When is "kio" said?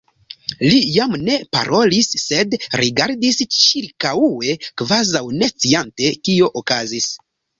6.29-6.49